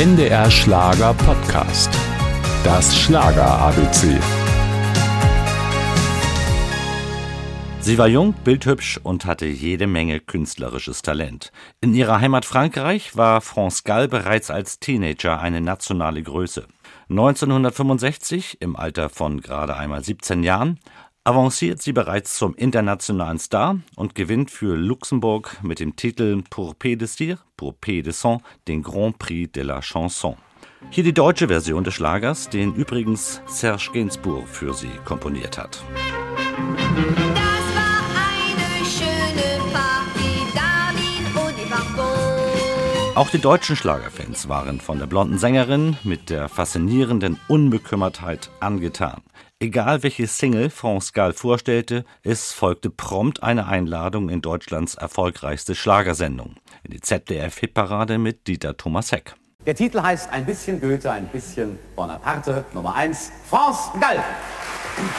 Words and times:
NDR 0.00 0.50
Schlager 0.50 1.12
Podcast. 1.12 1.90
Das 2.64 2.98
Schlager 2.98 3.44
ABC. 3.44 4.18
Sie 7.80 7.98
war 7.98 8.08
jung, 8.08 8.32
bildhübsch 8.32 8.98
und 9.02 9.26
hatte 9.26 9.44
jede 9.44 9.86
Menge 9.86 10.20
künstlerisches 10.20 11.02
Talent. 11.02 11.52
In 11.82 11.92
ihrer 11.92 12.18
Heimat 12.18 12.46
Frankreich 12.46 13.14
war 13.18 13.42
France 13.42 13.82
Gall 13.84 14.08
bereits 14.08 14.50
als 14.50 14.78
Teenager 14.78 15.38
eine 15.38 15.60
nationale 15.60 16.22
Größe. 16.22 16.66
1965, 17.10 18.62
im 18.62 18.76
Alter 18.76 19.10
von 19.10 19.42
gerade 19.42 19.76
einmal 19.76 20.02
17 20.02 20.42
Jahren, 20.42 20.78
avanciert 21.24 21.82
sie 21.82 21.92
bereits 21.92 22.36
zum 22.36 22.54
internationalen 22.54 23.38
Star 23.38 23.78
und 23.96 24.14
gewinnt 24.14 24.50
für 24.50 24.76
Luxemburg 24.76 25.58
mit 25.62 25.80
dem 25.80 25.96
Titel 25.96 26.42
Pour 26.48 26.74
P 26.74 26.96
de 26.96 27.06
Cire, 27.06 27.38
Pour 27.56 27.74
P 27.78 28.02
de 28.02 28.12
Son 28.12 28.40
den 28.68 28.82
Grand 28.82 29.18
Prix 29.18 29.48
de 29.48 29.62
la 29.62 29.82
Chanson. 29.82 30.36
Hier 30.90 31.04
die 31.04 31.12
deutsche 31.12 31.48
Version 31.48 31.84
des 31.84 31.94
Schlagers, 31.94 32.48
den 32.48 32.74
übrigens 32.74 33.42
Serge 33.46 33.90
Gainsbourg 33.92 34.48
für 34.48 34.72
sie 34.72 34.90
komponiert 35.04 35.58
hat. 35.58 35.82
Auch 43.14 43.28
die 43.28 43.40
deutschen 43.40 43.76
Schlagerfans 43.76 44.48
waren 44.48 44.80
von 44.80 44.98
der 44.98 45.06
blonden 45.06 45.36
Sängerin 45.36 45.96
mit 46.04 46.30
der 46.30 46.48
faszinierenden 46.48 47.38
Unbekümmertheit 47.48 48.50
angetan. 48.60 49.20
Egal 49.62 50.02
welche 50.02 50.26
Single 50.26 50.70
France 50.70 51.12
Gall 51.12 51.34
vorstellte, 51.34 52.06
es 52.22 52.50
folgte 52.50 52.88
prompt 52.88 53.42
eine 53.42 53.66
Einladung 53.66 54.30
in 54.30 54.40
Deutschlands 54.40 54.94
erfolgreichste 54.94 55.74
Schlagersendung, 55.74 56.54
in 56.82 56.92
die 56.92 57.00
ZDF-Hitparade 57.02 58.16
mit 58.16 58.46
Dieter 58.46 58.78
Thomas 58.78 59.12
Heck. 59.12 59.34
Der 59.66 59.74
Titel 59.74 60.00
heißt 60.00 60.32
Ein 60.32 60.46
bisschen 60.46 60.80
Goethe, 60.80 61.12
ein 61.12 61.26
bisschen 61.26 61.78
Bonaparte. 61.94 62.64
Nummer 62.72 62.94
1, 62.94 63.32
France 63.50 63.90
Gall. 64.00 64.24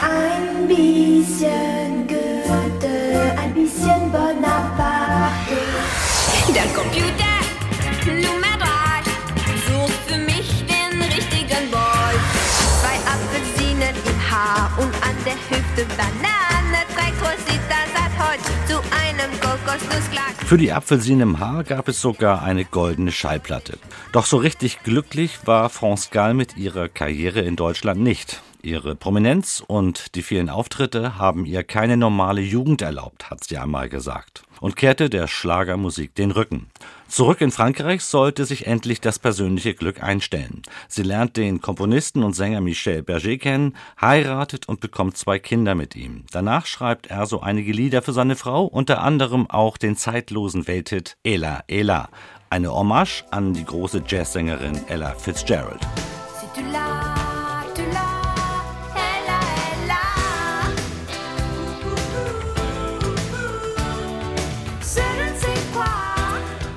Ein 0.02 0.66
bisschen 0.66 2.08
Goethe, 2.08 3.38
ein 3.38 3.54
bisschen 3.54 4.10
Bonaparte. 4.10 5.56
Der 6.52 6.64
Computer 6.74 7.32
Nummer 8.06 8.51
Für 20.44 20.58
die 20.58 20.72
Apfelsine 20.72 21.22
im 21.22 21.38
Haar 21.38 21.64
gab 21.64 21.88
es 21.88 22.00
sogar 22.00 22.42
eine 22.42 22.64
goldene 22.64 23.10
Schallplatte. 23.10 23.78
Doch 24.12 24.26
so 24.26 24.36
richtig 24.36 24.82
glücklich 24.82 25.38
war 25.46 25.70
France 25.70 26.08
Gall 26.10 26.34
mit 26.34 26.56
ihrer 26.58 26.88
Karriere 26.88 27.40
in 27.40 27.56
Deutschland 27.56 28.00
nicht. 28.00 28.42
Ihre 28.62 28.94
Prominenz 28.94 29.62
und 29.66 30.14
die 30.14 30.22
vielen 30.22 30.48
Auftritte 30.48 31.18
haben 31.18 31.44
ihr 31.46 31.64
keine 31.64 31.96
normale 31.96 32.40
Jugend 32.40 32.80
erlaubt, 32.80 33.30
hat 33.30 33.44
sie 33.44 33.58
einmal 33.58 33.88
gesagt, 33.88 34.42
und 34.60 34.76
kehrte 34.76 35.10
der 35.10 35.26
Schlagermusik 35.26 36.14
den 36.14 36.30
Rücken. 36.30 36.70
Zurück 37.08 37.40
in 37.40 37.50
Frankreich 37.50 38.04
sollte 38.04 38.44
sich 38.44 38.66
endlich 38.66 39.00
das 39.00 39.18
persönliche 39.18 39.74
Glück 39.74 40.02
einstellen. 40.02 40.62
Sie 40.88 41.02
lernt 41.02 41.36
den 41.36 41.60
Komponisten 41.60 42.22
und 42.22 42.34
Sänger 42.34 42.60
Michel 42.60 43.02
Berger 43.02 43.36
kennen, 43.36 43.76
heiratet 44.00 44.68
und 44.68 44.80
bekommt 44.80 45.16
zwei 45.16 45.38
Kinder 45.38 45.74
mit 45.74 45.94
ihm. 45.96 46.24
Danach 46.30 46.66
schreibt 46.66 47.08
er 47.08 47.26
so 47.26 47.40
einige 47.40 47.72
Lieder 47.72 48.00
für 48.00 48.12
seine 48.12 48.36
Frau, 48.36 48.64
unter 48.64 49.02
anderem 49.02 49.50
auch 49.50 49.76
den 49.76 49.96
zeitlosen 49.96 50.66
Welthit 50.66 51.16
Ella 51.22 51.64
Ella, 51.66 52.08
eine 52.48 52.72
Hommage 52.72 53.24
an 53.30 53.54
die 53.54 53.64
große 53.64 54.04
Jazzsängerin 54.06 54.80
Ella 54.88 55.14
Fitzgerald. 55.14 55.80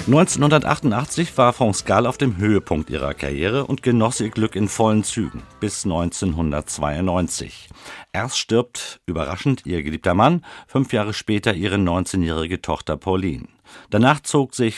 1988 0.07 1.35
war 1.35 1.51
Gall 1.83 2.05
auf 2.05 2.19
dem 2.19 2.37
Höhepunkt 2.37 2.91
ihrer 2.91 3.15
Karriere 3.15 3.65
und 3.65 3.81
genoss 3.81 4.19
ihr 4.19 4.29
Glück 4.29 4.55
in 4.55 4.67
vollen 4.67 5.03
Zügen 5.03 5.41
bis 5.59 5.83
1992. 5.83 7.69
Erst 8.13 8.37
stirbt 8.37 9.01
überraschend 9.07 9.65
ihr 9.65 9.81
geliebter 9.81 10.13
Mann, 10.13 10.45
fünf 10.67 10.93
Jahre 10.93 11.15
später 11.15 11.55
ihre 11.55 11.77
19-jährige 11.77 12.61
Tochter 12.61 12.97
Pauline. 12.97 13.47
Danach 13.89 14.19
zog 14.19 14.53
sich 14.53 14.75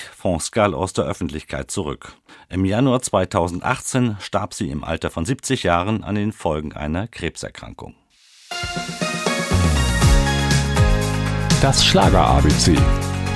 Gall 0.54 0.74
aus 0.74 0.94
der 0.94 1.04
Öffentlichkeit 1.04 1.72
zurück. 1.72 2.14
Im 2.48 2.64
Januar 2.64 3.02
2018 3.02 4.16
starb 4.22 4.54
sie 4.54 4.70
im 4.70 4.86
Alter 4.86 5.10
von 5.10 5.26
70 5.26 5.64
Jahren 5.64 6.06
an 6.06 6.16
den 6.16 6.32
Folgen 6.32 6.72
einer 6.72 7.10
Krebserkrankung. 7.10 7.96
Das 11.62 11.86
Schlager 11.86 12.26
ABC. 12.26 12.78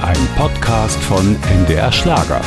Ein 0.01 0.17
Podcast 0.35 0.97
von 1.03 1.37
NDR 1.43 1.91
Schlager. 1.91 2.41